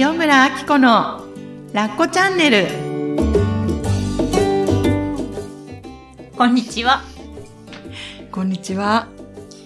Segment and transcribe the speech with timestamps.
[0.00, 1.24] 塩村あき子の
[1.72, 2.68] ラッコチャンネル
[6.36, 7.02] こんにちは。
[8.30, 9.08] こんにちは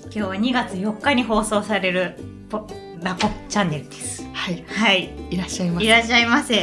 [0.04, 2.16] 今日は2月4日に放送される
[2.48, 2.66] ポ
[3.02, 4.26] ラコチャンネルです。
[4.32, 5.10] はいはい。
[5.28, 6.54] いらっしゃいますいらっしゃいませ。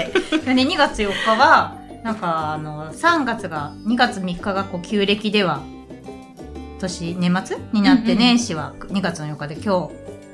[0.45, 5.61] でね、2月4日は、なんかあの、3月が、2月3日がこう、旧暦では、
[6.79, 9.91] 年、年末になって、うんうん年始は2月の4日で今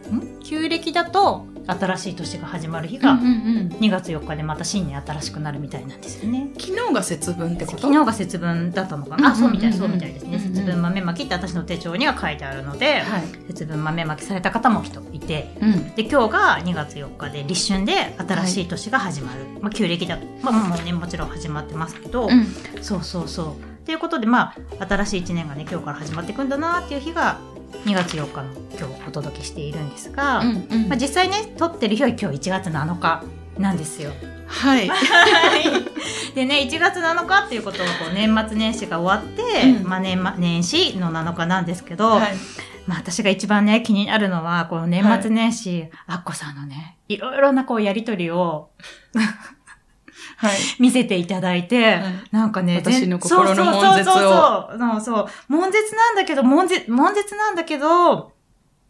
[0.09, 0.39] 日、ん？
[0.41, 3.67] 旧暦だと、新しい年が始まる日が、うんうんうん。
[3.79, 6.49] 2月4日でまた新年新しくなるみたいなんですよね。
[6.59, 7.77] 昨日が節分ってこと？
[7.79, 10.39] 昨日が節分だったのかな、あ、そうみたい、そうみたいですね。
[10.39, 20.17] 節分豆まきって私の手帳には書いてあるので、はい、節分豆まきされた方も人いて、うん、で今日が2月4日で立春で新しい年が始まる、まあ旧暦だ。
[20.17, 22.45] と、まあ、もうねもちろん始まってますけど、うん。
[22.81, 23.85] そうそうそう。
[23.85, 27.39] ということでまあ新しい1年がね今日から始まっていくんだなっていう日が
[27.83, 30.89] 2月4日の今日お届けしているんですが、うんうん。
[30.89, 33.23] まあ、実際ね撮ってる日は今日1月7日
[33.57, 34.11] なんですよ。
[34.47, 34.89] はい。
[36.35, 39.87] でね1月7日っていうことはこう年末年始が終わって、うん。
[39.87, 42.35] まあ、年末年始の7日なんですけど、はい。
[42.87, 48.69] まあ私が一番ね気になるのは、この年末年始、アッコさんのね、いろいろなこうやりとりを
[50.37, 50.57] はい。
[50.79, 52.03] 見せていただいて、はい。
[52.31, 54.13] なんかね、私の心のそう悶絶を。
[54.13, 54.79] そうそうそう。
[54.79, 55.27] そうそう。
[55.49, 58.33] 悶絶なんだけど、悶絶、悶絶なんだけど、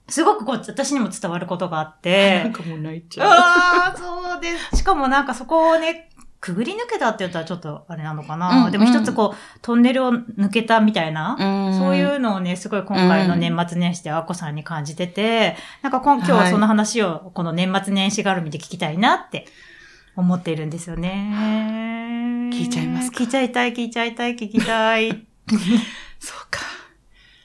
[0.07, 3.29] すごくこう、私にも伝わることがあっなてん、かもう泣いちゃう。
[3.29, 4.77] ああ、そうです。
[4.77, 8.49] しかもなんかそこをね、くぐり抜けたって言ったらちょっとあれなのかな。
[8.49, 8.71] うんうん。
[8.71, 11.79] でも一つこう、トンネルを抜けたみたいな、うん。
[11.79, 19.47] そういうのをね、すごい今回の年末年始でアッコさんに感じてて、なんか今今日はその話をこの年末年始絡みで聞きたいなって
[20.15, 22.49] 思っているんですよね。
[22.53, 23.17] 聞いちゃいますか？
[23.17, 25.09] 聞いちゃいたい、聞いちゃいたい、聞きたい。
[26.19, 26.61] そうか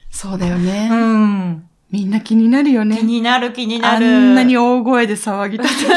[0.09, 1.67] そうだよね、うん。
[1.89, 4.05] みんな気になるよね気になる気になある。
[4.05, 5.91] んなに大声で騒ぎ立て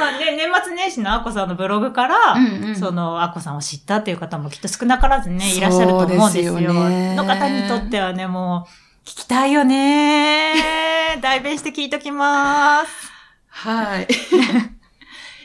[0.00, 6.56] まあね、年末年始のアッコさんのブログから、うんうんそのアッコさんを知ったっていう方もきっと少なからずね、いらっしゃると思うんですよ。
[6.56, 8.66] すよねの方にとってはね、も
[9.04, 10.54] う、聞きたいよね。
[11.20, 13.12] 代弁して聞いときます。
[13.48, 14.08] はい。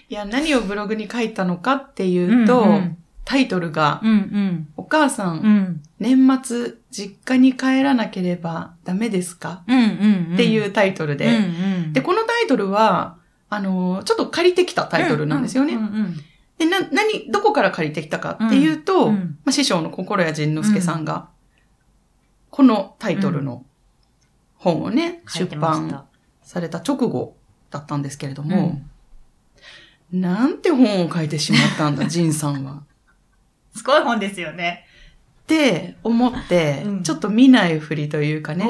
[0.10, 2.98] いや、何をブログに書いたのかっていうと、うんうん
[3.28, 4.68] タイトルが、うんうん。
[4.78, 5.82] お母さん、うん。
[6.00, 10.34] 年末、実家に帰らなければダメですか、うんうん。
[10.36, 11.48] っていううタイトルで、んう
[11.90, 11.94] ん。
[11.94, 13.18] で、このタイトルは、
[13.50, 15.74] あのーちょっと借りてきたタイトルなんですよね。
[15.74, 16.18] うんうん
[16.58, 21.28] で、な、何、どこから借りてきたかっていうと、うんうんまあ、師匠の心谷仁之助さんが、
[22.50, 23.66] このタイトルの
[24.56, 26.06] 本をね、書い出版
[26.44, 27.36] された直後
[27.70, 28.82] だったんですけれども、
[30.12, 32.84] なんて本を書いてしまったんだ、 仁さんは。
[33.76, 34.86] すごい本ですよね。
[35.44, 38.66] って思ってうん、ちょっと見ないふりというかね。
[38.66, 38.68] あ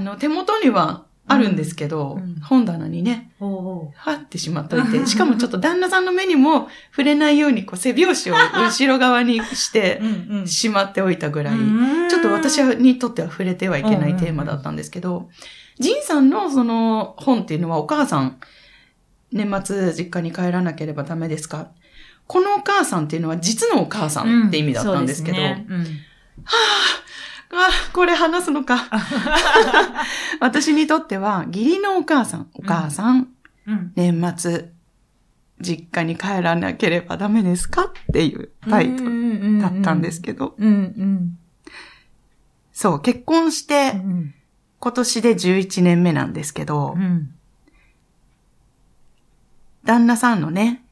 [0.00, 3.32] の、手元にはあるんですけど、うんうん本棚にね。
[3.40, 9.98] はってしまっといて、 しかもちょっと旦那さんの目にも触れないように、こう背拍子を後ろ側にして
[10.30, 10.46] うんうん。
[10.46, 15.28] しまっておいたぐらい、うんちょっと私にとっては触れてはいけないテーマだったんですけど、
[15.80, 18.36] ジンさんのその本っていうのはお母さん、
[19.36, 21.68] 年末実家に帰らなければダメですか？
[22.26, 25.66] このお母さんっていうのは実のお母さんって意味だったんですけど、そうね。
[25.68, 25.86] うん。
[27.52, 28.88] あ、これ話すのか。
[30.40, 33.28] 私にとっては義理のお母さん、お母さん、
[33.66, 33.92] うん。
[33.94, 34.70] 年末、
[35.60, 37.82] 実家に帰らなければダメですか？
[37.84, 40.56] っていうタイトルだったんですけど。
[42.72, 44.34] そう、結婚してうん
[44.78, 47.30] 今年で11年目なんですけど、うん。
[49.86, 50.84] 旦那さんのね、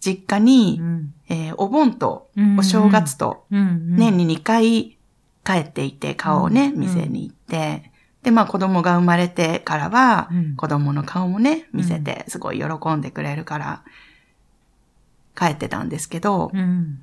[0.00, 1.14] 実家に、うん。
[1.28, 3.96] えーお盆とうんお正月とうん。
[3.96, 4.96] 年に2回
[5.44, 7.90] 帰っていて、顔をね、うん見せに行って、
[8.22, 10.56] で、まあ子供が生まれてからは、うん。
[10.56, 13.82] 子供の顔もね、見せて、すごい喜んでくれるから、
[15.38, 17.00] 帰ってたんですけど、うん。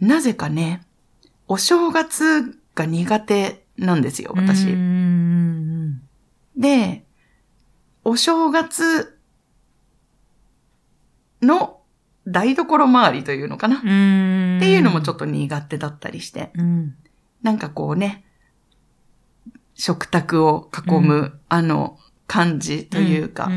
[0.00, 0.82] なぜかね、
[1.48, 4.68] お正月が苦手なんですよ、私。
[4.70, 6.02] うん。
[6.56, 7.04] で、
[8.04, 9.15] お正月
[11.42, 11.80] の
[12.26, 14.58] 台所周りというのかな、っうん。
[14.60, 16.94] ていうのもちょっっと苦手だったりして、と、うん。
[17.42, 18.24] なんかこうね、
[19.74, 23.50] 食卓を囲む、うあの感じというか、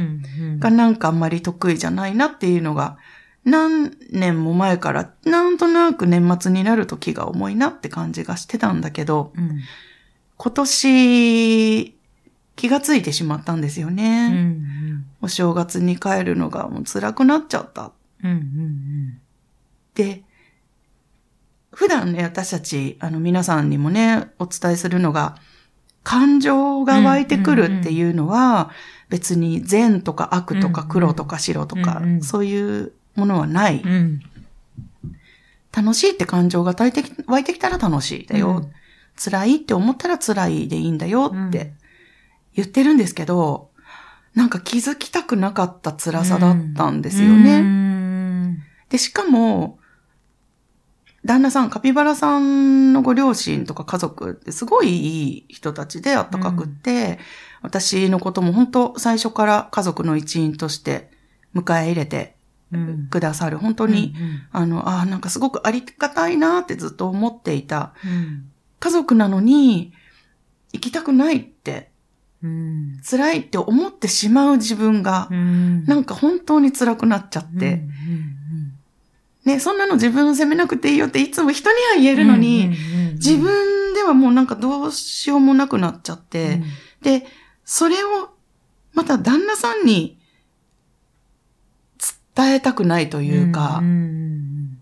[0.59, 2.97] がなんかあんまり得意じゃないなっていうのが、
[3.45, 9.59] 何年も前からなんとなく年末になると気が重いなって感じがしてたんだけど、うん。
[10.37, 11.98] 今年
[12.59, 14.27] 気がついてしまったんですようね。
[14.27, 17.93] んお正月に帰るのがもう辛くなっちゃった。
[18.21, 19.21] うんうん
[19.95, 20.23] で、
[21.71, 25.37] 普段ね、私たち、あの皆さんにもね、お伝えするのが、
[26.03, 28.71] 感情が湧いてくるっていうのは、
[29.07, 33.81] 別に善とか悪とか黒とか白とかうんうん、そういうものはない。
[33.81, 34.19] うん。
[35.73, 38.57] 楽しいって感情が湧いてき湧いてきたら楽しいだよ。
[38.57, 38.71] うん
[39.19, 41.73] 辛いって思ったら辛いでいいんだよって
[42.55, 43.69] 言ってるんですけど、
[44.35, 47.63] なんか気づきたくなかった辛さだったんですよね。
[47.63, 48.63] ね。
[48.89, 49.79] で、しかも、
[51.25, 57.19] 旦那さん、カピバラさんのご両親とか家族ってすごいいい人たちであったかくって、
[57.61, 61.11] 私のことも本当最初から家族の一員として
[61.53, 62.35] 迎え入れて
[62.71, 63.07] うん。
[63.09, 64.13] くださる、本当に、
[64.51, 68.51] あの、ああ、なんかすごくありがたいなってずっと思っていたうん。
[68.79, 69.91] 家族なのに、
[70.71, 71.51] 行きたくない
[72.43, 73.01] うん。
[73.03, 75.85] 辛いって思ってしまう自分がう、ん。
[75.85, 78.29] なんか本当に辛くなっちゃって、うん
[79.45, 86.61] ね、そんなの自分を責めなくていいよっていつも人には言えるのに、うんうんうん自分ではもうなんかどうしようもなくなっちゃって、
[87.01, 87.25] で、
[87.65, 88.29] それを
[88.93, 90.17] また旦那さんに
[92.35, 94.79] 伝えたくないというか、んん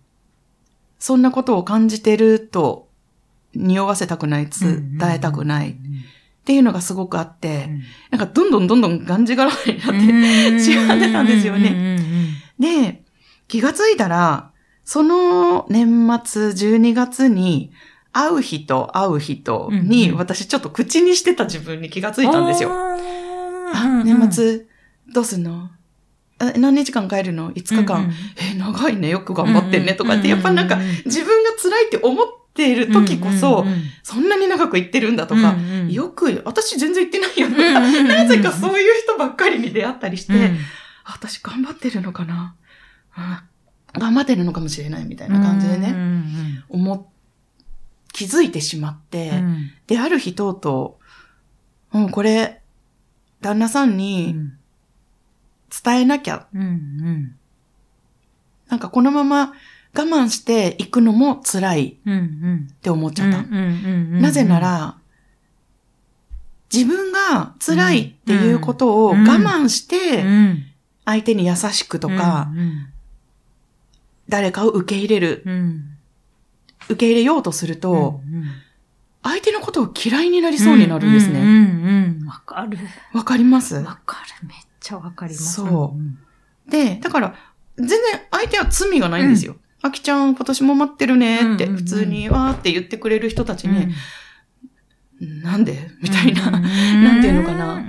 [0.99, 2.87] そんなことを感じてると
[3.55, 4.97] 匂わせたくない、うん。
[4.99, 5.75] 伝えたくない
[6.47, 11.97] っうんていうのがすごくあって、うんなんかどんどんどんどんがんじがらめになって、うん しまってたんですよね
[12.57, 12.91] ね。
[12.91, 13.03] で、
[13.47, 14.51] 気がついたら、
[14.85, 15.87] その年
[16.25, 17.71] 末12月に
[18.13, 22.71] 会う人会う人に私ちょっと口にしてた自分に気がついたんですよ。
[22.71, 22.97] あ
[23.73, 24.31] あ、年。
[24.31, 24.65] 末
[25.13, 25.69] どうすんの？
[26.39, 27.99] あ何日間帰るの ?5 日間。
[27.99, 28.13] うんうん
[28.55, 29.09] え、長いね。
[29.09, 29.93] よく頑張ってんね。
[29.93, 32.27] とかって、やっぱなんか自分が辛いって思っ
[32.57, 33.65] ている時こそ、
[34.03, 35.55] そんなに長く行ってるんだとか、
[35.89, 40.57] よく、私全然行ってないよとか、なぜかそういう人ばっかりに出会ったりして、うん。
[41.05, 42.55] あ私頑張ってるのかな、
[43.17, 43.37] うん
[43.93, 46.63] 頑張ってるのかもしれないみたいな感じでね、ね。
[46.69, 47.01] 思っ、
[48.13, 49.71] 気づいてしまって、うん。
[49.87, 50.99] で、ある日とうと
[51.93, 52.61] う、うん、これ、
[53.41, 54.57] 旦那さんうにん。
[55.83, 57.35] 伝えなきゃ、うんうん。
[58.69, 59.53] なんかこのまま
[59.97, 61.95] 我慢していくのも辛いっ
[62.81, 63.41] て思っちゃった。
[63.41, 64.97] なぜな、ら、
[66.71, 70.23] 自分が辛いっていうことを我慢して、
[71.05, 72.51] 相手に優しくとか、
[74.29, 75.43] 誰かを受け入れる、
[76.89, 78.21] 受け入れようとすると、
[79.23, 82.15] 相手のことを嫌いになりそうになるんですね。
[82.27, 82.77] わかる。
[83.13, 83.75] わかります？
[83.75, 84.47] わかる。
[84.47, 85.53] めっちゃわかります。
[85.55, 85.95] そ
[86.67, 87.35] うで、だから、
[87.77, 87.99] 全然
[88.31, 89.55] 相手は罪がないんですよ。
[89.87, 93.93] あきちゃん今年も待ってるねって、普通にわーって言ってくれる人たちに、
[95.19, 95.89] なんで？
[96.01, 96.51] みたいな。
[96.51, 97.83] な なんていうのかな。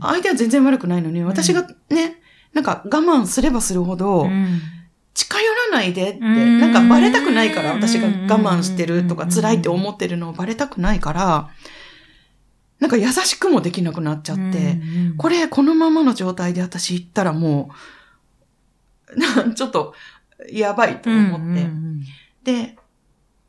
[0.00, 2.20] 相手は全然悪くないのに、私がね、
[2.52, 4.60] なんか我慢すればするほど、うん。
[5.14, 11.50] 近寄らないでって、うんなんかバレたくないから、私が我慢してるとかうん辛いって思ってるのをバレたくないから、
[12.80, 14.80] なんか優しくもできなくなっちゃって、
[15.16, 17.70] これこのままの状態で私行ったらも
[19.12, 19.94] う、な ちょっと
[20.50, 22.02] やばいと思って、うん
[22.42, 22.76] で、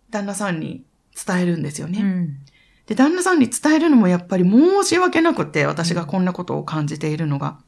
[0.09, 0.85] 旦那さんに
[1.25, 1.99] 伝えるんですよね。
[2.01, 2.37] うん
[2.85, 7.59] で、旦那さんに伝えるのもやっぱり申し訳なくて、私がこんなことを感じているのが。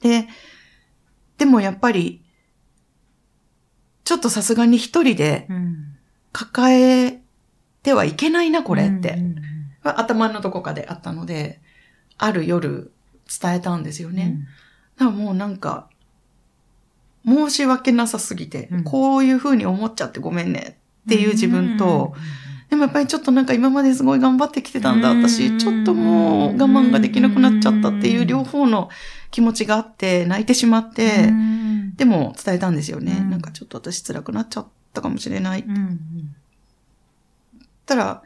[0.00, 0.28] で、
[1.36, 2.22] でもやっぱり、
[4.04, 5.96] ちょっとさすがに一人でうん
[6.32, 7.20] 抱え
[7.82, 9.14] てはいけないな、これって。
[9.14, 9.36] うん
[9.84, 11.60] 頭のどこかであったので、
[12.16, 12.92] ある夜
[13.40, 14.36] 伝えたんですよね。
[14.36, 14.44] うん
[14.96, 15.88] だからもうなんか、
[17.26, 22.14] 申し訳なさすぎて、うんこういう風に思っちゃってごめんねっていう自分と、
[22.70, 25.58] でもやっぱりちょっとなんか今まですごい頑張ってきてたんだ、うん私。
[25.58, 28.88] ちょっともう我慢ができなくなっちゃったっていう両方の
[29.30, 31.62] 気持ちがあって、泣いてしまって、うん
[31.96, 33.18] でも伝えたんですよね。
[33.20, 35.64] うんなんかちょっと私辛くなっちゃったかもしれない。
[35.66, 36.00] うん
[37.84, 38.22] たら、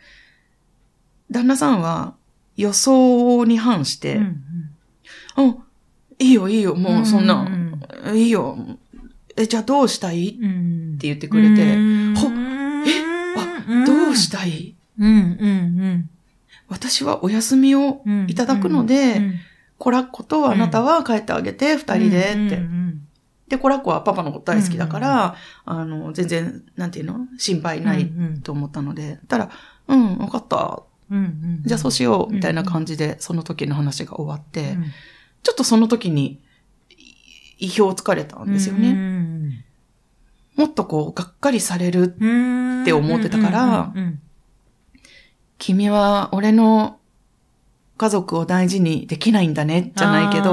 [1.31, 2.15] 旦那さんは
[2.57, 4.43] 予想に反して、うん
[5.39, 5.63] うん、
[6.19, 7.49] いいよいいよ、もうそんな、
[8.05, 8.57] うんいいよ。
[9.37, 10.39] え、じゃあどうしたい？
[10.41, 10.95] うん。
[10.97, 12.15] って言ってくれて、うん。
[12.15, 14.75] ほあ、どうしたい？
[16.69, 18.27] 私はお休みをうん。
[18.29, 19.35] いただくので、うん
[19.79, 22.63] コラッコとあなたは帰ってあげて、二人でって。
[23.47, 27.27] で、コラッコはパパのこと大好きだから、あの、全然、なんていうの？
[27.37, 29.51] 心配ないうんと思ったので、たら、
[29.89, 30.83] うん、わかった。
[31.67, 34.85] じゃあそうしよう、みたいな感じで、その時の話が終わって、うん。
[35.43, 36.39] ちょっとその時に、い
[37.59, 38.91] 意表をつかれたんですよね。
[38.91, 39.63] うん
[40.57, 42.17] もっとこう、がっかりされる。
[42.19, 43.93] うんって思ってたから
[45.59, 46.99] 君は俺の
[47.97, 50.53] 家族を大事にできないんだね、じゃないけど、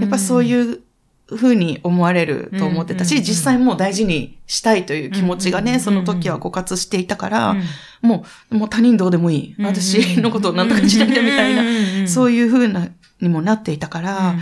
[0.00, 0.80] やっぱそういう
[1.28, 7.62] 風に思われると思ってたし、実際もう大事にしたいという気持ちがね、その時は枯渇していたから、うん
[8.02, 9.56] もう、もう他人どうでもいい。
[9.60, 11.62] 私のことをなんとかしなきゃみたいな、
[12.02, 12.88] なそういいう風な、
[13.20, 14.34] にもなっていたから、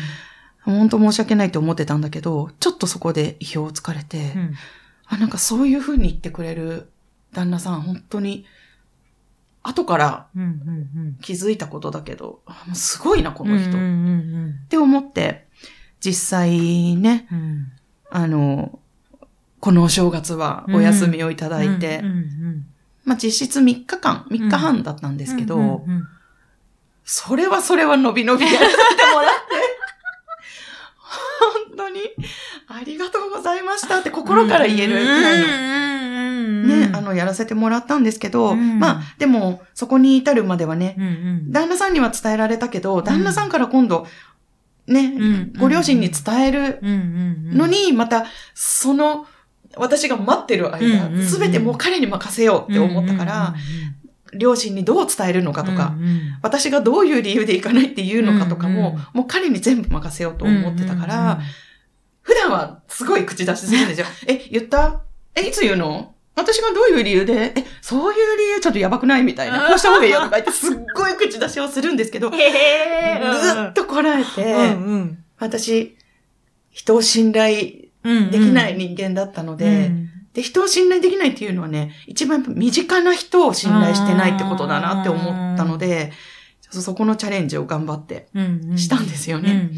[0.65, 4.33] 本当申し訳ないと思ってたんだけど、ちょっとそこで意表をつかれて、
[5.07, 6.89] あ、なんかそういう風に言ってくれる
[7.33, 8.45] 旦那さん、本当に、
[9.63, 10.27] 後から
[11.23, 13.71] 気づいたことだけど、あもうすごいな、この人。
[13.71, 15.47] って思って、
[16.01, 17.27] 実際ね、
[18.11, 18.79] あの、
[19.61, 22.03] このお正月はお休みをいただいて、
[23.05, 25.85] まあ実質3日間、3日半だったんですけど、
[27.05, 28.77] それはそれは伸び伸びやらせて
[29.13, 29.33] もらっ
[31.91, 32.01] 当に？
[32.69, 35.47] ありがとうございましたって心から言えるくらいの、
[36.67, 38.79] ね、あの、やらせてもらったんですけど、うん。
[38.79, 44.07] まあ、でも、そこに至るまではね、の旦那さんには伝えられたけど、旦那さんから今度、
[44.87, 49.27] ね、うんご両親に伝えるのの、に、また、その、
[49.77, 51.27] 私が待ってる間うんうんう、ん。
[51.27, 53.55] すべてもう彼に任せようって思ったから、
[54.33, 55.95] 両親にどう伝えるのかとか、
[56.43, 61.41] 私がどういう理由で行かないっていうのかとかも、うんうんもう彼に全部任せようと思ってたから、
[62.31, 64.07] 普段はすごい口出しするんですよ。
[64.29, 65.01] え、言った？
[65.35, 66.15] え、いつ言うの？
[66.37, 69.23] 私がどういう理由で、え、そういう理由ちょっとやばくない？
[69.25, 69.67] みたいな。
[69.69, 75.97] こうした方がいいよとか言ってすっごい口出しをするんですけど、ぐへーっとこらえて、うん私、
[76.71, 79.91] 人を信頼うんできない人間だったので、
[80.35, 86.13] で、人を信頼できないっていうのはね、一番身近な人を信頼してないってことだなって思ったので、
[86.71, 88.29] そこのチャレンジを頑張って
[88.77, 89.71] したんですよね。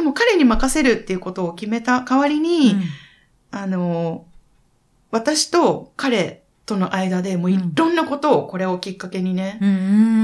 [0.00, 2.74] でも彼に任せるっていうことを決めた代わりに、
[3.50, 4.24] あの、
[5.10, 9.58] 私と彼との間でもういろんなことをこれをきっかけにね、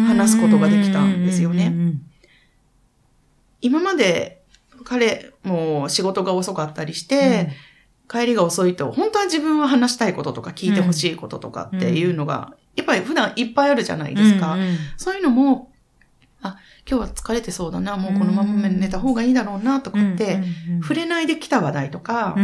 [0.06, 1.74] 話すことができたんですよね。
[3.60, 4.40] 今まで
[4.84, 7.50] 彼も仕事が遅かったりして、
[8.08, 14.56] 帰りが遅いと、本当は自分は話したいこととか聞いてほしいこととかっていうのが、やっぱり普段いっぱいあるじゃないですか。
[14.96, 15.70] そういうのも、
[16.42, 20.42] あ、今日は疲れてそうだな、もうこのまま寝た方がいいだろうなとかって、
[20.82, 22.34] 触れないできた話題とか、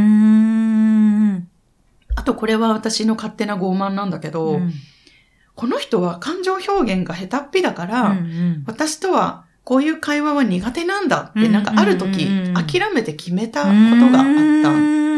[2.15, 4.61] あとこれは私の勝手な傲慢なんだけど、
[5.55, 8.17] この人は感情表現が下手っぴだから、
[8.67, 14.25] 私とはこういう会話は苦手なんだって、なんかある時、諦めて決めたことがあっ
[14.63, 15.12] た。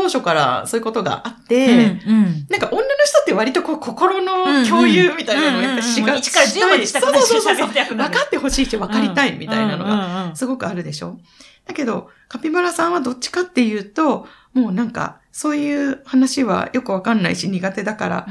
[0.00, 11.18] 当初からそういうことがあって、なんか女の人って割とこう心の共有みたいなのをやっぱしが1から10までしたくないしそうそうそうそう喋りたくなる分かってほしいし分かりたいみたいなのがすごくあるでしょ
[11.66, 18.26] だけど、カピバラさんはどっちかっていうと、もうなんか、そういう話はよくわかんないし苦手だから、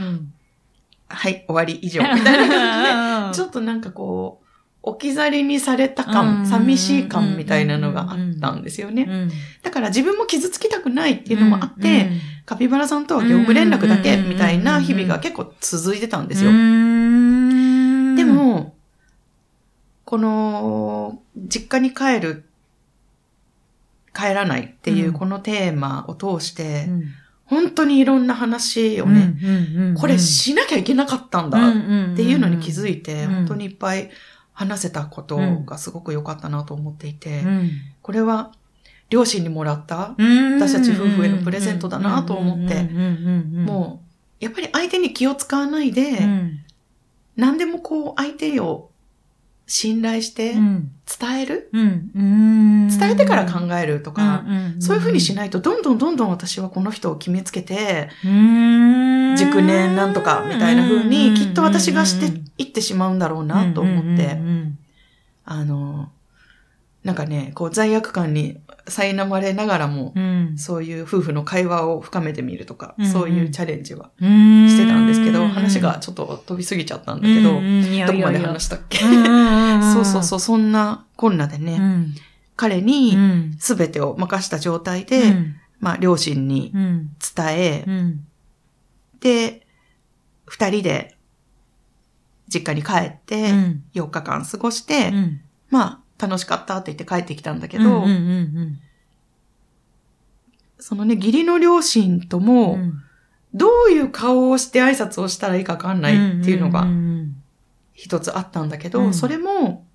[1.07, 4.48] はい、終わり以上、みたいな感じで、ちょっとなんかこう、
[4.89, 6.11] 置き去りにされたうん。
[6.11, 9.29] 感、寂しい感みたいなのがあったんですよね。
[9.63, 12.09] だから自分も傷つきたくないっていうのもあって、
[12.45, 16.51] カピバラさんとは業務連絡だけみたいな日々が結構続いてたんですよ。
[16.51, 18.75] でも、
[20.05, 22.45] この、実家に帰る、
[24.13, 25.13] 帰らないっていううん。
[25.13, 26.89] このテーマを通して、
[27.45, 29.35] 本当にいろんな話をね、
[29.99, 31.71] これしなきゃいけなかったんだっ
[32.15, 33.35] ていうのに気づいて、うん。
[33.35, 34.09] 本当にいっぱい
[34.59, 37.43] 話せたことがすごく良かったなと思っていて、
[38.01, 38.51] これは
[39.09, 44.01] 両親にもらった、私たち夫婦へのプレゼントだなと思っても
[44.41, 46.19] う、やっぱり相手に気を使わないで、
[47.37, 48.88] 何でもこう相手を
[49.71, 51.69] 信頼して伝える、
[52.89, 54.43] 伝えてから考えるとか、
[54.79, 58.09] そういうふうにしないと、どんどんどんどん私はこの人を決めつけて、
[59.37, 64.39] 熟年なんとかみたいな風に、きっと私がしていってしまうんだろうなと思って、
[65.45, 66.09] あの、
[67.03, 70.13] なんかね、こう罪悪感に苛まれながらも、
[70.57, 73.11] そういう夫婦の会話を深めてみるとか、うんうん。
[73.11, 74.23] そういうチャレンジはし
[74.71, 78.97] してたんですけど、話がちょっと飛びすぎちゃったんだけど、どこまで話したっけ？
[78.99, 82.15] そうそうそう、そんなこんなでね、うん。
[82.57, 83.17] 彼に
[83.57, 85.33] 全てを任した状態で、
[85.79, 87.11] まあ両親にうん。
[87.35, 88.25] 伝え、うん。
[89.21, 89.65] で、
[90.45, 91.15] 二人で
[92.53, 93.83] 実家に帰って、うん。
[93.93, 95.41] 4日間過ごして、うん。
[95.69, 98.79] まあ楽しかったって言って帰ってきたんだけけど、うんうん
[100.81, 102.93] そのね、義理の両親とうも、ん。
[103.53, 107.35] どういう顔をして挨拶をしたらいいかわかんないっていうのがん。
[107.93, 109.13] 一つあったんだけど、うん。
[109.13, 109.85] それも、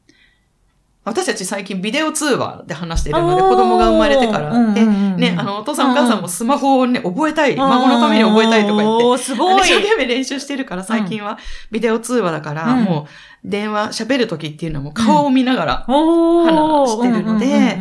[1.04, 4.72] 私たち最近ビデオ通話で話してるので、子供が生まれてから。
[4.72, 9.60] で、ね、あの、お父さんお母さんもスマホをね、覚えたい、孫のために覚えたいとか言って、すごい。
[9.60, 11.38] 一生懸命練習してるから、最近は
[11.70, 12.84] ビデオ通話だから、うん。
[12.84, 13.06] も
[13.44, 17.78] う、電話、喋るときっていうのはもう顔を見ながら、話してるので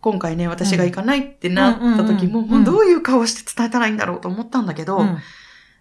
[0.00, 5.18] 今回ね、私が行かないってなった時も、もうどういう顔して伝えたらいいんだろうと思ったんだけど、うん。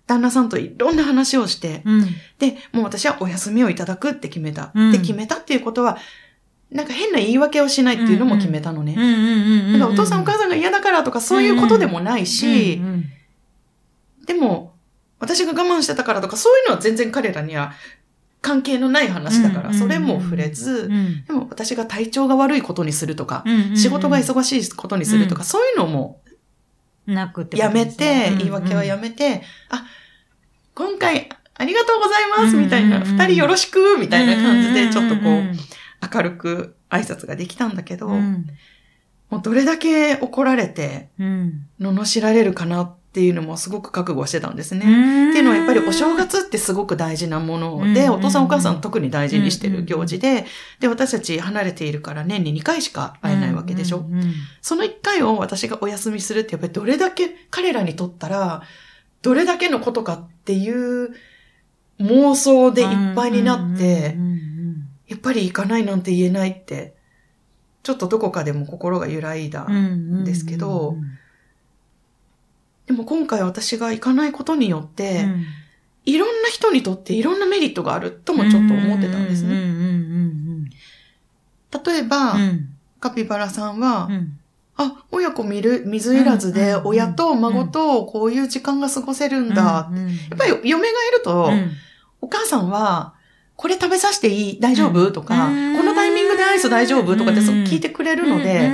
[0.08, 2.06] 旦那さんといろんな話をして、うん。
[2.40, 4.72] で、もう私はお休みをいただくって決めた。
[4.74, 4.92] うん。
[4.92, 5.98] で、決めたっていうことは、
[6.72, 8.96] なんか変な言い訳をしないっていうのも決めたのね。
[9.74, 12.82] だからお父さんお母さんが嫌だからとかそういうことでもないし、
[14.26, 14.74] でも、
[15.20, 17.74] 私が我慢してたからとか、そういうのは全然彼らには
[18.42, 23.44] 関係のない話だから、うんそれも触れず、うんでも私が体調が悪いことにするとか、
[23.76, 26.22] 仕事が忙しいことにするとか、うそういうのも
[27.08, 29.86] なくってこやめて、言い訳はやめて、あ、
[30.76, 35.56] 今回ありがとうございます、うんみたいな、うん二人よろしく、みたいな感じで、ちょっとこうんう、
[36.14, 38.48] 明るく挨拶ができたんだけど、うん。
[39.30, 41.68] もうどれだけ怒られて、うん。
[41.80, 44.86] 罵られるかなっていうのもすごく覚悟してたんですね。
[44.86, 44.90] う
[45.28, 45.30] ん。
[45.32, 48.14] っていうのはやっぱりお正月ってすごく大事なもので、うん。
[48.14, 50.46] お父さんお母さん特に大事にしてる行事で、
[50.80, 54.06] で、私たち離れているから年に2回しか会えないわけでしょ。
[54.62, 58.64] その1回を私がお休みするってやっぱりどれだけ彼らにとったら、
[59.22, 61.16] どれだけのことかっていう
[62.00, 64.45] 妄想でいっぱいになってうん、うんうん
[65.08, 66.96] やっぱり行かないなんて言えないって、
[67.84, 69.66] ちょっとどこかでも心が揺らいだ。
[69.68, 69.80] うんう
[70.22, 70.96] んですけど
[72.88, 75.46] でも今回私が行かないことによって、うん。
[76.06, 79.56] いろんな人にとっていろんなメリットがあるともちょっと思ってたんですね。
[81.84, 82.70] 例えば、うんうん
[83.00, 84.40] カピバラさんは、うん。
[84.78, 89.92] あ、親子見る、水いらずで、親と孫とこういう時間が過ごせるんだ。
[89.92, 91.72] やっぱり嫁がいると、うん。
[92.22, 93.15] お母さんは、
[93.56, 94.60] これ食べさせていい？
[94.60, 95.14] 大丈夫、うん。
[95.14, 97.16] とか、うんこのタイミングでアイス大丈夫？
[97.16, 98.70] とかってそう聞いてくれるので、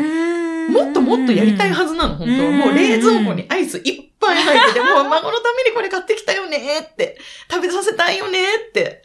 [0.70, 7.18] もっともっとやりたいはずなの、本当うんもう冷蔵庫にアイスいっぱい入ってて、もう孫のためにこれ買ってきたよねって、
[7.50, 9.02] 食べさせたいよねって、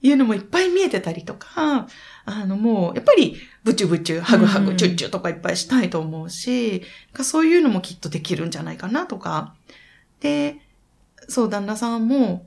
[0.00, 1.88] いうのもいっぱい見えてたりとか、
[2.24, 4.76] あのもう、やっぱり、ブチュブチュ、ハグハグ、うん。
[4.76, 6.84] チュッチュとかいっぱいしたいと思うし、
[7.22, 9.54] そういうのもきっとできるんじゃないかなとか。
[10.20, 10.60] で、
[11.28, 12.46] そう、旦那さんも、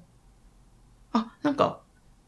[1.11, 1.80] あ、なんか、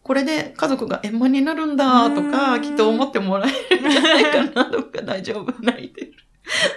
[0.04, 2.62] これで家族が円満になるんだとか、うん。
[2.62, 6.14] きっと思ってもらえるんじゃないかなとか、大丈夫、泣いてる。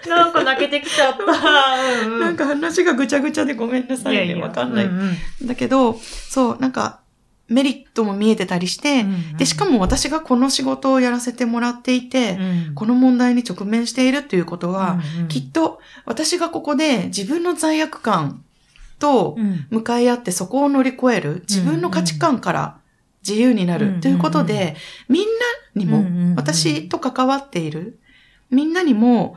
[0.09, 2.07] なんか泣けてきちゃった。
[2.07, 2.20] うん。
[2.20, 4.37] なんか話がぐちゃぐちゃでごめんなさいね。
[4.37, 4.85] わかんない。
[4.85, 5.46] うんうん。
[5.46, 7.01] だけど、そう、なんか、
[7.48, 9.05] メリットも見えてたりして、
[9.38, 12.74] で、しかも私がこの仕事をやらせてもらっていて、うん。
[12.74, 15.29] この問題に直面しているっていうことは、うんうん。
[15.29, 18.44] きっと私がここで自分の罪悪感
[18.98, 19.66] とうん。
[19.70, 22.79] 向かい合ってそこを乗り越える、自分の価値観から
[23.27, 24.77] 自由になうんるということで、
[25.09, 25.31] みんな
[25.75, 27.99] にも、私と関わっている、
[28.51, 29.37] みんなにも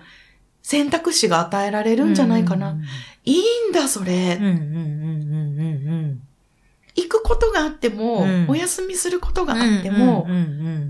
[0.62, 2.78] 選択肢が与えられるんじゃないかな。
[3.26, 4.38] いいんだ、それ。
[6.96, 9.62] 行くことがあっても、うんお休みすることがうん。
[9.62, 10.28] あっても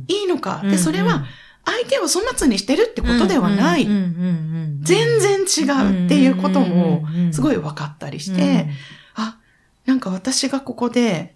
[0.08, 0.62] いいのか。
[0.64, 1.26] うんで、それは、
[1.66, 3.86] 相手を粗末にしてるってことではない。
[3.86, 5.70] 全然違
[6.04, 8.68] うっていうことも、すごいい分かったりして、
[9.16, 9.38] あ、
[9.86, 11.36] なんか私がここで、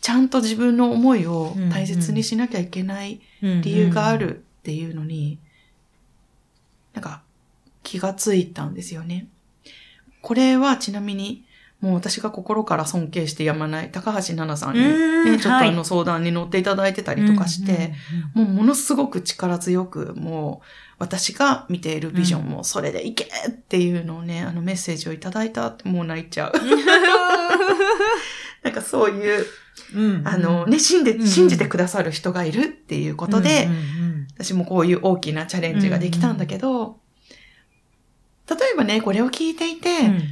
[0.00, 5.38] ちゃんと自分の思いを大切にしなきゃいけない理由があるっていうのに、
[6.94, 7.22] なんか
[7.82, 9.28] 気がついたんですよね。
[10.22, 11.44] これはちなみに、
[11.80, 15.32] もう私が心から尊敬してやまない高橋奈々さんに、うん。
[15.32, 15.68] ね、ちょっはい。
[15.68, 17.92] とあの相談に乗っていただいてたりとかして、
[18.34, 20.66] もうものすごく力強く、もう
[20.98, 26.52] 私が見ているビジョンもそれでいけっていうのをね、あのメッセージをいただいたってもう泣いちゃう。
[28.64, 29.46] な んかそういう、うん
[30.24, 33.68] あのね、信じうん信じてくださる人がいるっていうことで、
[34.38, 36.98] 私もこういう大きなチャレンジができたんだけど、
[38.48, 40.22] 例えばね、これを聞いていて、うん。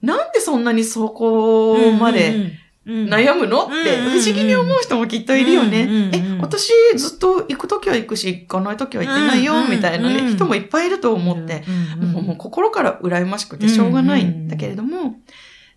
[0.00, 2.52] なんでそんなにそこまで
[2.86, 3.64] 悩むの？
[3.64, 6.10] ってうん不思議に思う人もきっといるよね。
[6.14, 11.64] え、私ずっと行くときは行くし、行かないときは行ってないよ、みたいなね、人もいっぱいいると思って、
[12.00, 15.16] もう心から羨ましくてしょうがないんだけれども、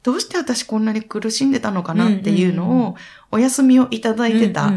[0.04, 2.96] どうして私こんなに苦しんでたのかなっていうのを、
[3.32, 4.72] お休みをいただいてた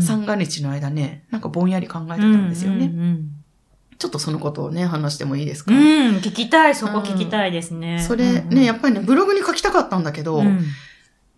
[0.00, 2.92] 三が日の間ね、なんかぼんやり考えてたんですよね。
[3.98, 8.00] ちょっとそのことをね、話してもいいですか、うんうん聞きたい、そこ聞きたいですね。
[8.00, 10.64] それね、やっぱりね、ブログに書きたかったんだけど、うん。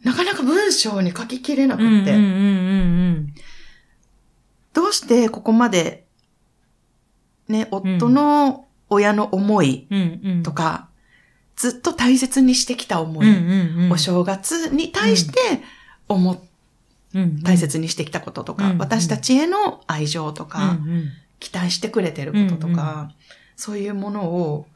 [0.02, 2.16] なかなか文章に書ききれなくって、
[4.72, 6.06] どうしてここまで、
[7.48, 9.88] ね、夫の親の思い
[10.44, 10.87] とか、
[11.58, 13.92] ずっと大切にしてきた思い、うんうんうん。
[13.92, 15.38] お正月に対して
[16.08, 16.38] 思っ
[17.14, 21.08] うん大切にしてきたこととか、うん私たちへの愛情とか、うんうん。
[21.40, 23.12] 期待してくれてることとか、
[23.56, 24.66] そういうものを、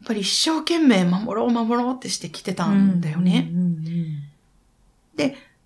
[0.00, 3.48] やっぱり一生懸命守ろう守ろうってしてきてたんだよね。
[3.52, 4.30] うんうん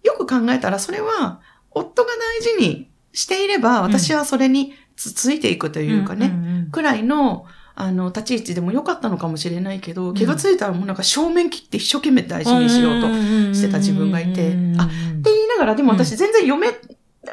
[0.03, 6.71] よく考えたらそれは、夫が大事にしていれば、私はそれにつついていくとうんいうかね、んん。
[6.71, 13.09] くらいの、あの、立ち位置でも良かったのかもしれないけど、気がついたらもうなんか正面切って一生懸命大事にしようと
[13.55, 16.69] してた自分がいて、あ、って言いながら、でも私全然嫁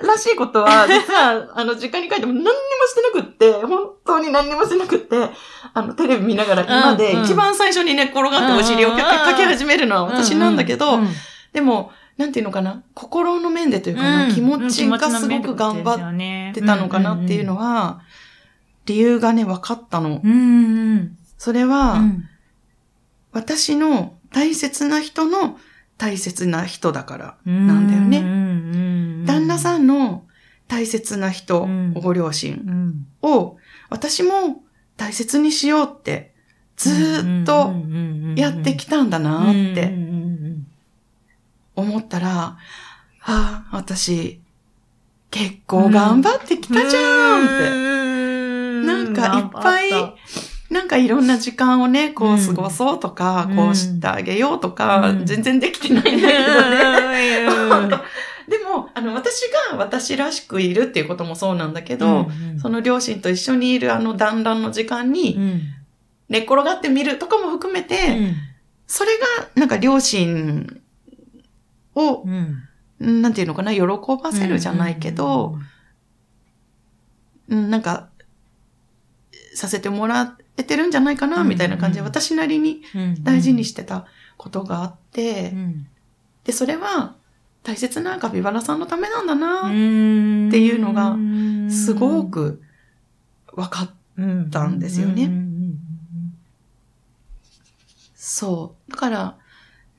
[0.01, 2.49] らしいことは、 実は、あの、実家に帰っても何にも
[2.87, 5.29] してなくって、本当に何にもしてなくって、
[5.73, 10.99] あの、テレビ見ながら今で一番最初に寝っ転がってお尻をかけ始めるのは私なんだけど、
[11.53, 18.01] でも、なんていうのかな、心の面でというかな、気持ちがすごく頑張ってたのかなっていうのは、
[18.85, 20.21] 理由がね、分かったの。
[21.37, 22.01] それは、
[23.31, 25.57] 私の大切な人の
[25.97, 29.25] 大切な人だからなんだよね。
[29.25, 30.25] 旦那さんの
[30.67, 33.57] 大切な人、ご両親を
[33.89, 34.63] 私も
[34.97, 36.33] 大切にしようって
[36.75, 37.73] ずっと
[38.35, 39.93] やってきたんだなって
[41.75, 42.57] 思ったら、は
[43.19, 44.39] あ、私
[45.29, 47.90] 結構頑張ってきたじゃんって。
[49.25, 49.91] いっぱい
[50.71, 57.89] なんかいろんな時間をね、こう過ごそうとか、うん、こうしてあげようとか、うん、全然できてないんだけどね。
[58.47, 65.37] でも、あの、私が私らしくいるっていうこともそうなんだけど、うんうん、その両親と一緒にいるあの団らんの時間に、
[66.29, 68.17] 寝っ転がってみるとかも含めて、
[68.87, 70.81] それがなんか両親
[71.95, 72.25] を、
[72.99, 75.57] なんていうのかな、喜ばせるじゃないけど、
[77.49, 78.07] なんか、
[79.61, 82.81] させてもらえてるんじゃないかな、みたいな感じで、私なりに
[83.21, 85.53] 大事にしてたことがあって、
[86.43, 87.15] で、それは
[87.61, 91.15] 大切なカピバラさんのためなんだな、っていうのが、
[91.69, 92.63] すごく
[93.53, 95.29] 分かったんですよね。
[98.15, 98.91] そう。
[98.91, 99.37] だから、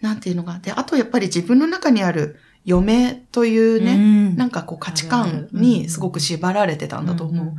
[0.01, 7.55] なんていうのが、で、あとやっぱり自分の中にある嫁というね、なんかこう価値観にすごく縛られてたんだと思う。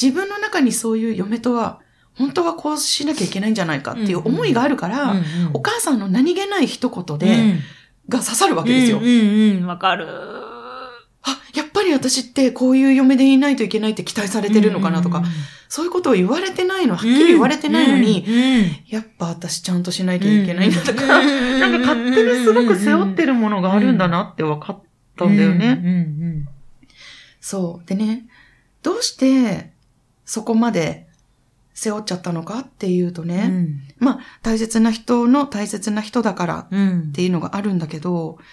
[0.00, 1.80] 自分の中にそういう嫁とは、
[2.16, 7.60] 本当はこうしなきゃいけないんじゃないかっていう思いがあるから、うんうん、お母さんの何気ない一言で、うん、
[8.08, 8.98] が刺さるわけですよ。
[8.98, 10.06] うんうんうん、わかる。
[11.84, 15.30] ぱり私ってこういう嫁でいないといけないって期待されてるのかなとか、うんうん、
[15.68, 18.34] そういうことを言われてないの、はっきり言われてないのに、うん。
[18.34, 24.82] うん、やっぱ私ちゃんとしなきゃいけないんだとか、うん、なんか勝手にすごく背負ってるものがあるんだなって分かっ
[25.16, 26.46] たんだよね。
[27.40, 27.88] そう。
[27.88, 28.26] でね、
[28.82, 29.72] どうして
[30.24, 31.06] そこまで
[31.74, 38.44] 背負っちゃったのかっていうとね、うん、まあ大切な人の大切な人だからっていうのがあるんだけど、うん、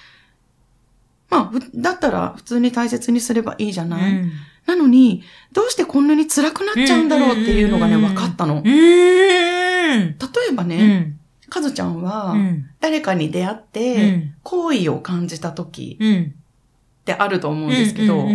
[1.31, 4.31] まあだったら普通に大切にすればいいじゃない、うん、
[4.67, 8.61] なのに、どうしてこんなに辛くなっちゃうんだろうっていうのがね、分かったの。
[8.63, 10.15] 例え
[10.53, 11.15] ばね、
[11.49, 12.35] かずちゃんは
[12.79, 18.27] 誰かに出会って好意を感じた時ってあると思うんですけど、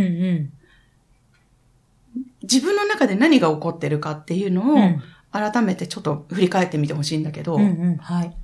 [2.42, 5.00] 自分の中で何が起こってるかっていうのを、
[5.32, 7.96] 改めてちょっと振り返ってみてほしいんだけど、うんうん。
[7.98, 8.35] はい、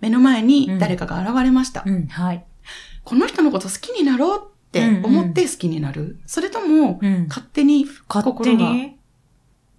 [0.00, 2.06] 目の前に誰かが現れました、うん。
[2.06, 2.44] はい、
[3.04, 8.74] この人のこと好きになろうって思って好きになる、うんうん、それとも、勝手に心が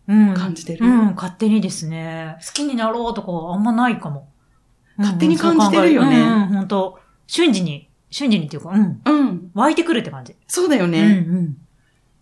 [0.08, 2.38] 感じてる、うん、うん、勝手にですね。
[2.46, 4.30] 好きになろうとかあんまないかも。
[4.98, 6.22] 勝手に感じてるよね。
[6.22, 9.02] うん、うん、本当瞬時に、瞬時にっていうか、うん。
[9.04, 9.52] うん。
[9.54, 10.36] 湧いてくるって感じ。
[10.48, 11.26] そうだよね。
[11.28, 11.58] うんうん。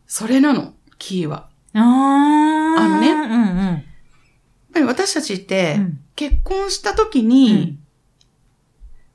[0.07, 1.49] それなの、キーは。
[1.73, 1.81] あー。
[1.81, 3.57] あのねうんうん。
[3.65, 3.83] やっ
[4.73, 5.79] ぱり私たちって、
[6.15, 7.77] 結婚した時に、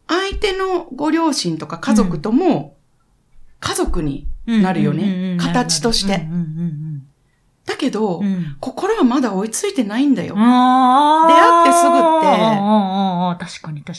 [0.09, 2.77] 相手のご両親とか家族とも、
[3.61, 5.37] 家族になるよね。
[5.39, 6.27] 形として。
[7.67, 8.23] だけど、
[8.61, 10.35] 心はまだ追いついてないんだよ。
[10.35, 12.27] 出出会ってすぐって。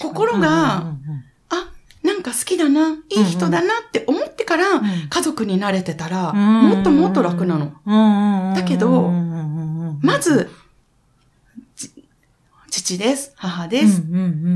[0.10, 0.78] 心が
[1.50, 1.72] あ、
[2.04, 8.54] なんか好きだな、いい人だなって思ってから、家族に慣れてたら、もっともっと楽なの。
[8.56, 9.12] だけど
[10.02, 10.50] ま、ず、ち
[12.70, 14.02] 父です、母です。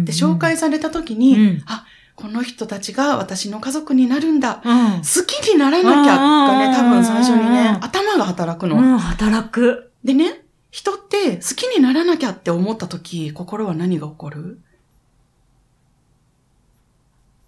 [0.06, 4.62] で、紹介された時に、うんあ、この人たちが私の家族になるんだ。
[4.64, 8.78] うん好きにならなきゃがね、多分最初にね、頭が働くの。
[8.78, 9.92] うん、働く。
[10.04, 14.60] でね、人って好きにならなきゃって思った時、心は何が起こる？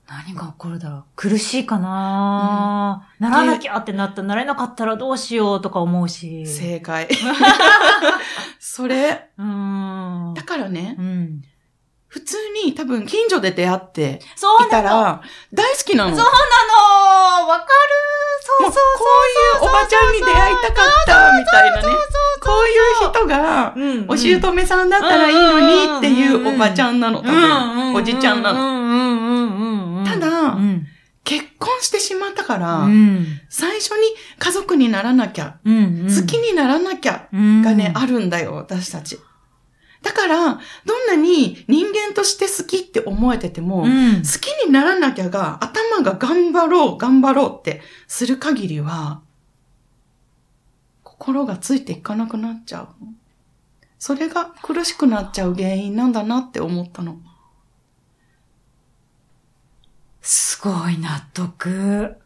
[0.07, 0.43] 何が？
[0.47, 6.45] 起こるだろう苦しいかな、ならなきゃってなったら、なれなかったらどうしようとか思うし。
[6.45, 7.07] 正解。
[8.59, 10.33] それ、うん。
[10.35, 11.41] だからねう、ん。
[12.07, 16.11] 普通に多分近所で出会ってそういたら、大好きなの。
[16.11, 16.23] そうな
[17.41, 17.69] のわかる
[18.41, 19.05] そうそうそうこ
[19.61, 21.83] ういうおばちゃんに出会いたかった、みたいなね。
[21.83, 27.95] こういう人が、うんお姑さんだったらいいのにっていうおばちゃんなの、多分。
[27.95, 29.94] おじちゃんなの。
[30.15, 30.87] のただうん
[31.25, 33.25] 結婚してしまったから、うん。
[33.49, 36.03] 最初に家族にならなきゃ、うん。
[36.03, 39.19] 好きにならなきゃにがね、あるんだよ、私たち。
[40.03, 44.17] だから、どんなに人間として好きって思えてても、うん。
[44.17, 49.21] 好きにならなきゃが、頭が頑張ろう、頑張ろうってする限りは、
[51.01, 52.87] 心がついていかなくなっちゃう。
[53.97, 57.17] それが苦しくなっちゃう原因なんだなって思ったの。
[60.21, 62.17] すごい納得。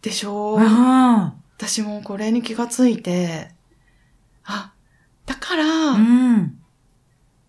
[0.00, 0.54] でしょ？
[0.54, 1.32] うん。
[1.56, 3.50] 私もこれに気がついて、
[4.44, 4.72] あ、
[5.26, 6.58] だから、うん。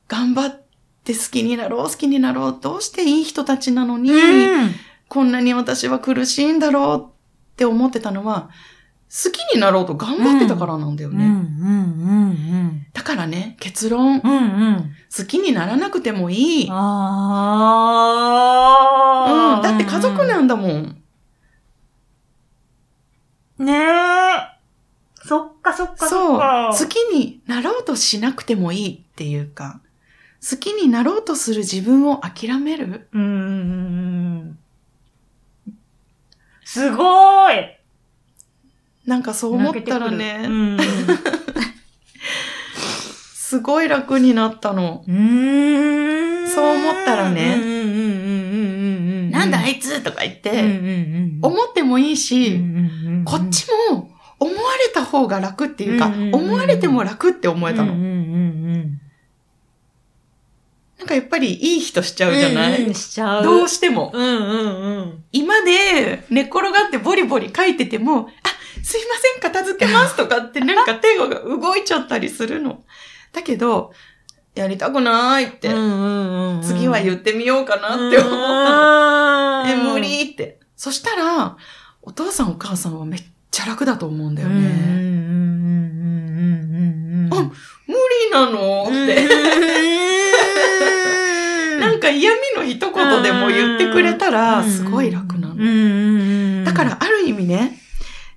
[0.08, 0.62] 頑張っ
[1.04, 4.72] て好きになろう、好きになろう、どうしていい人たちなのに、うん。
[5.08, 8.50] こんなに私は苦しいんだろうって思ってたのは、
[9.12, 11.18] 好きになろうと頑張ってたからなんだようん。
[11.18, 11.26] ね。
[11.26, 12.86] うん。
[12.94, 14.32] だからね、結論、うん。
[14.32, 14.38] う
[14.72, 14.92] ん。
[15.16, 16.68] 好きにならなくてもいい。
[16.70, 16.76] あ
[19.28, 19.58] あ。
[19.58, 21.02] うん、だって家族なんだもん。
[23.58, 23.80] ねえ。
[25.26, 26.36] そっかそっかそそう。
[26.38, 26.76] っか。
[26.78, 29.82] 好きになろうとしなくてもいいっていうか、
[30.48, 34.58] 好きになろうとする自分を諦めるうーん。
[36.64, 37.56] すごい
[39.06, 40.78] なんかそう思ったらね、うん。
[43.50, 45.04] すごい楽になったの。
[45.08, 45.10] う。
[46.48, 49.32] そう思ったらねうんうんうんうんうんうん。
[49.32, 51.40] なんだあいいつとか言っうんて、うんうん。
[51.42, 54.08] 思ってもいいし、うんうんうんこっちも
[54.40, 57.94] 思われた方が楽っていうか、うんうんうん思われても楽って思えたの。
[57.94, 58.16] うんうんう
[58.78, 59.02] ん
[61.00, 62.34] なんかやっぱりいい人しちゃう。
[62.34, 63.44] うんじゃない、うんしちゃう。
[63.44, 64.12] どうしても。
[64.14, 65.24] うんうんうん。
[65.32, 72.84] 今で寝っ転がってボリボリ書いてても、あ、すいません、片付けますとかってなんか手が動いちゃったりするの。
[73.34, 73.92] だけど、
[74.56, 75.70] やりたくないって。
[76.64, 78.38] 次は言っってみようかなって思った
[79.62, 79.64] の。
[79.64, 80.60] たえ、無理って。
[80.76, 81.58] そしたら、
[82.02, 84.70] お父さんお母さんはめっちゃ楽だと思うんだよね。
[87.32, 87.36] あ
[87.88, 89.28] 無理なのって。
[91.80, 96.64] なんか嫌味の一言でも言ってくれたら、すごい楽なの。
[96.66, 97.80] だから、ある意味ね、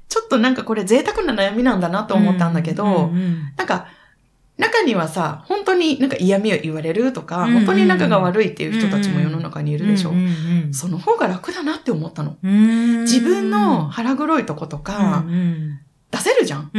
[0.09, 3.11] ちょっとなんかこれ贅沢な悩みなんだなと思ったんだけど、
[3.57, 3.87] なんか、
[4.63, 10.11] 中にはさ、本当になんか嫌味を言われるとか、うん本当に仲が悪いっていう人たちも世の中にいるでしょ。
[10.11, 10.21] うんう
[10.71, 12.37] んその方が楽だなって思ったの？
[12.43, 15.79] うん自分の腹黒いとことか、うん
[16.11, 16.71] 出せるじゃん。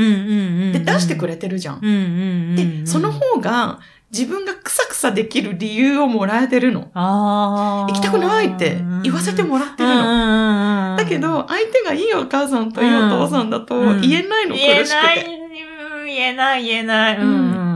[0.74, 2.56] で、出してくれてるじゃん。
[2.56, 3.80] で、その方が
[4.12, 6.92] 自分がクサクサできる理由をもらえてるの。
[6.94, 10.92] 行きたくないって言わせてもらってるの。
[10.92, 15.26] のだけ、ど、相手がいいお母さんといいお父さんだとうん言えないの、苦しくない、て。
[15.26, 17.18] うん言えない、言えない。
[17.18, 17.73] うんうん。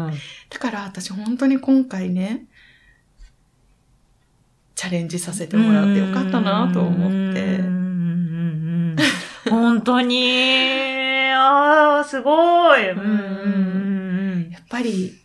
[0.49, 2.45] だから私本当に今回ね、
[4.75, 7.61] チャレンジさせてもらってよかったなと思って。
[9.49, 12.91] 本当に、ああ、すごい。
[12.91, 15.17] うんうんやっぱり、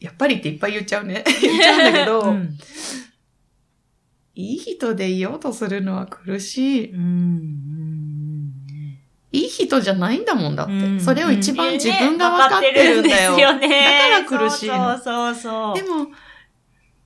[0.00, 1.24] やっぱりっていっぱい言っちゃうね。
[1.40, 2.58] 言っちゃうんだけど、うん
[4.38, 6.90] いい人でいようとするのは苦しい。
[6.92, 7.95] うんうん
[9.36, 10.72] いい人じゃないんだもんだって。
[10.72, 11.00] うん。
[11.00, 13.38] それを一番自分が分かってるんだよ。
[13.38, 13.68] よね。
[14.20, 14.96] だから苦しいの。
[14.98, 15.74] そうそうそう。
[15.74, 16.06] でも、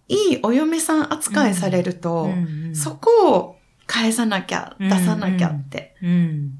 [0.09, 6.53] いいお嫁さん扱いされると、うんそこを返さなきゃ、うん出さなきゃってうん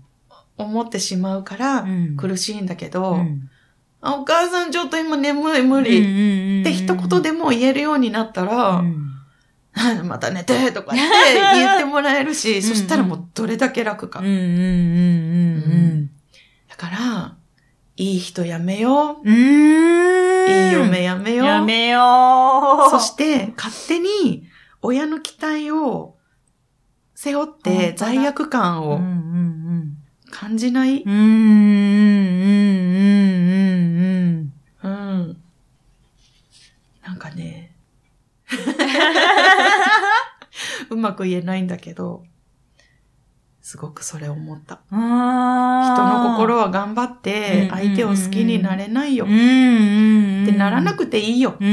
[0.59, 2.17] 思ってしまうからうん。
[2.17, 3.49] 苦しいんだけど、うん。
[4.01, 6.63] あお母さんちょっと今眠い無理。
[6.63, 9.20] って一言でも言えるようになったら、うん
[10.05, 11.15] また寝てとか言って
[11.55, 14.19] 言ってもらえるし、んそしたらもうどれだけ楽か。
[14.21, 14.37] うんうんう
[15.97, 16.11] ん
[16.69, 17.35] だから、
[17.97, 19.31] いい人やめよう。
[19.31, 21.47] いい嫁やめよう。
[21.47, 22.91] やめよう。
[22.91, 24.47] そして、勝手に
[24.81, 26.17] 親の期待を
[27.15, 29.99] 背負って罪悪感をん
[30.31, 31.03] 感じない？
[31.03, 31.13] うん。
[31.13, 31.27] うんう
[34.47, 34.53] ん
[34.83, 35.37] うんうん。
[37.05, 37.60] なんかね、
[40.91, 42.25] うまく言えないんだけど、
[43.63, 44.81] すごくそれ思った。
[44.91, 44.99] うん。
[44.99, 49.25] 人人の心は頑張ってうん相手を好きになれないよ。
[49.27, 51.57] ってならなくくていいよ。
[51.61, 51.67] で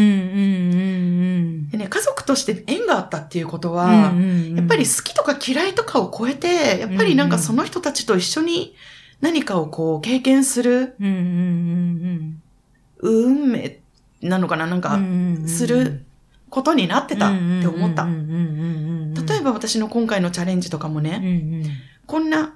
[1.77, 3.75] ね、家族として縁があったっていうことうん。
[3.75, 8.75] は、うんやっぱり好きとか嫌いとかを超えて、やっぱりなんかその人たちと一緒に
[9.21, 12.41] 何かをこう経験する運
[13.51, 13.79] 命
[14.21, 15.47] なのかななんかん。
[15.47, 16.03] する
[16.49, 18.13] ことになってたって思ったうん。
[18.13, 19.25] うんうんうん。
[19.25, 21.63] 例えば私の今回のチャレンジとかもうんうね、ん。
[22.05, 22.53] こんな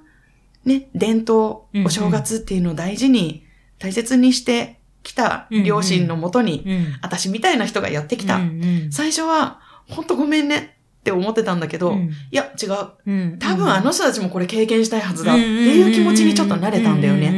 [0.64, 3.44] ね、伝統うんう、んお正月っていうのを大事に、
[3.78, 6.86] 大切にしてきた両親のもとに、うん。
[7.02, 8.36] 私みたいな人がやってきた。
[8.36, 10.76] うんうん最初は、ほんとごめんね。
[11.00, 12.76] って思ってたんだけど、うんいや、違う。
[13.06, 17.28] うん多分あの人たちもこれ経験したいはずだっていう気持ちにちょっと慣れたんだよね。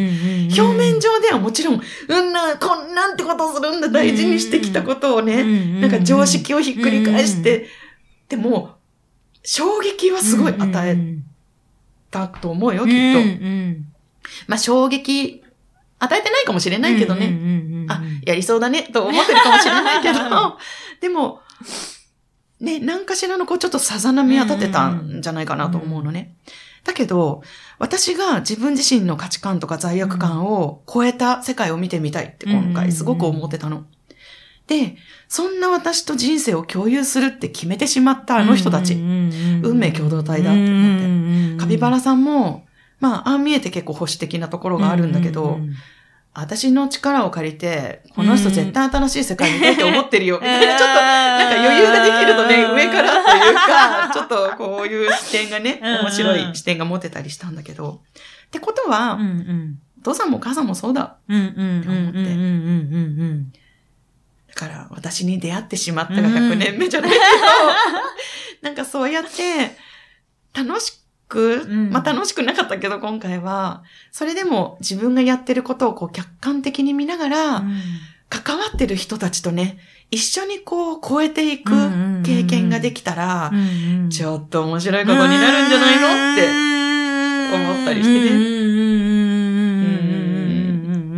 [0.54, 5.44] ね表面上ではもちろん、うんな、こんなんてことをするんだ、大事にしてきたことをね、
[5.80, 7.66] なんか常識をひっくり返して、
[8.28, 8.76] でも、
[9.42, 10.96] 衝撃はすごい与え
[12.10, 13.20] たと思うよ、きっと。
[14.46, 15.42] まあ、衝撃、
[15.98, 17.30] 与えてないかもしれないけどね。
[17.30, 20.18] ねあ、やりそうだね、と思ってるかもしれないけど、
[21.00, 21.40] でも、
[22.60, 26.36] ね、何かしらのこう、ちょっとさざ波は立てたんじゃないかなと思うのね。
[26.84, 27.42] だけど、
[27.78, 33.84] 私が自分自身の価値観とか罪悪感を超えた世界を見てみたいって今回すごく思ってたの。
[34.66, 34.96] で、
[35.28, 41.60] そんな私と人生を共有するって決めてしまったあの人たち、運命共同体だって思って。
[41.60, 42.66] カピバラさんも、
[43.00, 45.58] まあ、ああ見えて結構保守的なところがあるんだけど、
[46.34, 50.38] 私の力を借りて、この人絶対新しい世界にいたいって思ってるよ。
[50.42, 58.02] みたいな、ちょっと、なんか余裕ができるとね、上からというか、ちょっとこういう視点がね、面白い視点が持てたりしたんだけど。
[58.46, 61.16] ってことは、うんうんお父さんもお母さんもそうだ。
[61.28, 63.52] うんうんうんうんうんうん
[64.48, 67.22] だから、私に出会ってしまったが100年目じゃないけど、
[68.62, 69.76] なんかそうやって、
[70.52, 71.90] 楽しく、うん。
[71.90, 73.82] まあ楽しくなかったけど今回は、
[74.12, 77.64] それでも自分がやってることをこう客観的に見ながら、
[78.28, 79.78] 関わってる人たちとね、
[80.10, 81.72] 一緒にこう超えていく
[82.22, 83.52] 経験ができたら、
[84.10, 86.08] ちょっと面白いことになるんじゃないの？
[86.34, 86.48] って
[87.54, 88.38] 思ったりしてね。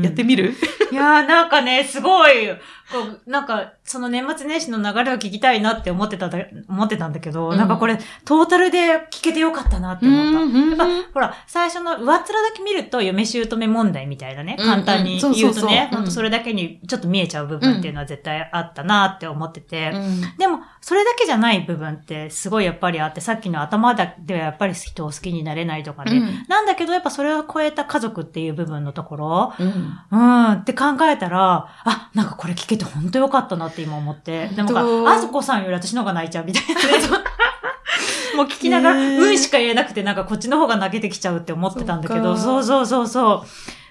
[0.00, 0.54] ねやってみる
[0.92, 2.48] いやーなんかね、すごい、
[2.92, 7.58] こう、なんか、その年末年始の流れを聞きたいなって思ってただ、思ってたんだけど、うん。
[7.58, 10.38] なんかこれ、トータルで聞けてよかったなって思った。
[10.40, 20.20] うんやっぱ、ほら、最初の上っ面だけ見ると、嫁姑問題みたいなね、うん簡単に言うとね、ほんとそれだけにちょっと見えちゃう部分っていうのは絶対あったなって思ってて、うん。
[20.38, 26.16] でも、それだけじゃない部分ってすごいやっぱりあって、さっきの頭だではやっぱり人を好きになれないとかね。
[26.16, 26.44] うん。
[26.48, 29.98] なんだけど、やっぱそれを超えた家族っていう部分のところ、うん。
[30.10, 34.48] うん、って考えたら、あ、なんかこれ聞けて本当よかったなって今思って。
[34.48, 37.06] でもあずこさんより私の方が泣いちゃうみたいなね。
[38.36, 43.46] もう聞きながら、うんしか言えなくて、なんかこっちの方が泣けてきちゃうって思ってたんだけど、そうそうそうそう。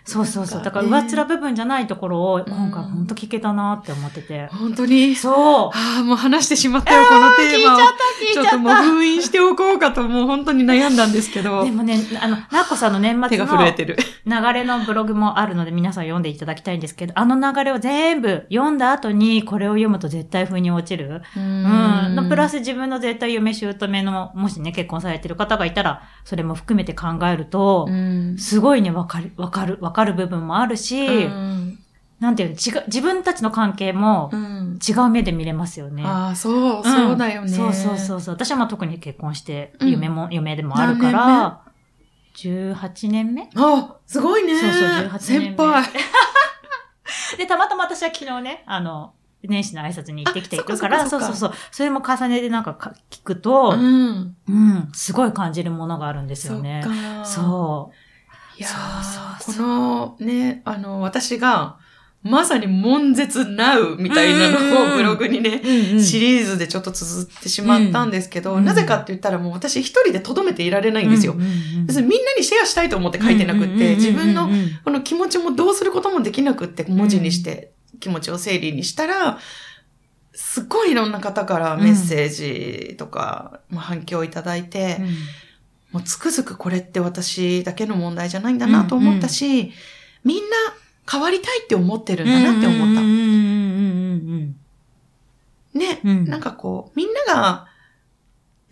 [0.05, 0.63] そうそうそう。
[0.63, 4.47] だからね上っ面部分じゃないところを今回うん本当聞けたなって思ってて。
[4.47, 5.15] 本当に？
[5.15, 5.33] そう。
[5.73, 7.79] ああ、もう話してしまったよ、このテーマを。
[7.79, 13.97] 聞いちゃったちょっともう封印しておこうかと、もう本当に悩んだんですけどで、もね、あの、なっこさんの年手末のが震えてる。
[14.25, 21.23] 流れのブログもあるので皆さん読んでいただきたいんですけど、あの流れを全部読んだ後にこれを読むと絶対風に落ちる。
[21.35, 22.15] ううん。
[22.15, 31.79] のプラス自分の絶対嫁姑の、もしね、結婚されてる方がいたら、それも含めて考えると、うんすごいね、わかる、わかる、わかる部分もあるし、うん
[32.19, 36.03] なんていうの、違う、自分たちの関係もうん違う目で見れますよね。
[36.03, 37.49] ああ、そう、そうだよね。
[37.49, 38.35] そうそうそうそう。
[38.35, 41.61] 私はまあ特に結婚して、うん嫁も、嫁でもあるから、
[42.35, 44.59] 18年目あ、すごいね。
[44.59, 45.85] そうそう18年先目輩。
[47.37, 51.53] で、たまたま私は昨日ね、あの、年始の挨拶に行ってきているから、あそうそうそう。
[51.71, 54.35] それも重ねてなんかか聞くと、うん。
[54.47, 56.81] うん、すごい感じるものがあるんですよね。
[56.83, 57.25] そっか。
[57.25, 57.91] そ
[58.57, 61.77] いやーそうこのね、あの、私が、
[62.25, 65.61] まさに悶絶なうみたいなのをブログにね、
[65.95, 65.99] う。
[66.01, 71.33] シリーズでちょっと綴ってしまったんですけど、うんなぜかって言ったらもう私一人で留めていられないんですよ。
[71.33, 74.49] うんうんうん別にみんなにシェアしたいと思って書いてなくって、自分の
[74.83, 79.37] この気持ちもどうすることもできなくって文字にして気持ちを整理にしたら、
[80.33, 85.07] すっごいいろんな方からメッセージとか、まあ反響いただいて、うん
[85.95, 89.71] もうつくづくこれって私だけの問題じゃないんだなと思ったし、
[90.25, 90.57] みんな
[91.09, 92.83] 変わりたいって思ってるんだなって思った。
[92.83, 94.55] うんうんうん
[95.73, 96.25] うんね、うん。
[96.25, 97.67] なんかこう、みんなが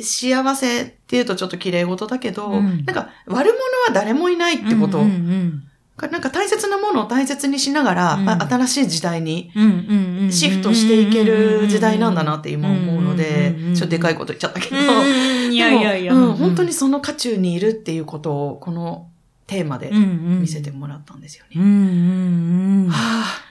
[0.02, 2.84] 幸せっていうとちょっと綺麗事だけど、うん。
[2.84, 3.58] なんか悪者
[3.88, 5.64] は誰もいないってこと、うんうん
[6.02, 16.14] なんか大切なものを大切にしながら、うんあ新しい時代にうんうんうんうんシフトしていける時代なんだなって今思うのでうんうんうんうん、ちょっとでかいこと言っちゃったけど、うんうんいやいやいや。
[16.14, 19.10] うん、本当にその渦中にいるっていうことを、この
[19.46, 20.06] テーマで見
[20.42, 22.90] 見せてもらったんですよね。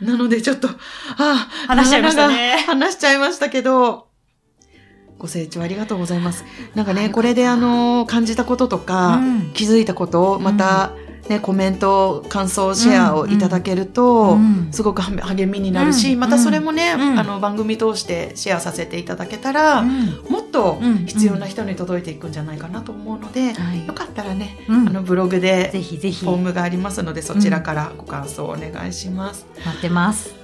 [0.00, 0.74] なのでちょっと、は
[1.18, 1.34] あ、
[1.68, 4.08] 話しちゃいましたね話しちゃいましたけど、
[5.18, 6.44] ご清聴ありがとうございます。
[6.74, 10.92] なんかね、これであの、感じたこととか、うん気づいたこと、また、
[11.32, 14.68] ね、コメント、感想、シェアをいただけると、うん。
[14.70, 16.20] すごくは励みになるし、うん。
[16.20, 17.18] またそれもね、うん。
[17.18, 20.06] あの、番組通してシェアさせていただけたら、うん。
[20.28, 23.86] もっとうん必要な人に届いていくんじゃないかなと思うので、はい。
[23.86, 24.88] よかったらね、うん。
[24.88, 26.24] あの、ブログでぜひぜひ。
[26.24, 29.46] フォームがありますので、そちらからご感想をお願いします。
[29.64, 30.34] 待ってます。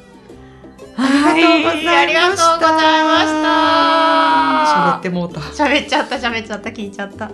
[0.96, 1.42] はい。
[1.86, 4.96] ありがとうございました。
[4.96, 5.40] 喋ってもうた。
[5.40, 7.30] 喋っちゃった喋っちゃった聞いちゃった